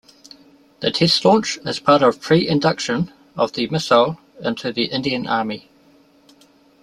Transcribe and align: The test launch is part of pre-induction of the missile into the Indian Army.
The 0.79 0.89
test 0.89 1.23
launch 1.23 1.59
is 1.63 1.79
part 1.79 2.01
of 2.01 2.19
pre-induction 2.19 3.13
of 3.37 3.53
the 3.53 3.67
missile 3.67 4.17
into 4.43 4.73
the 4.73 4.85
Indian 4.85 5.27
Army. 5.27 5.69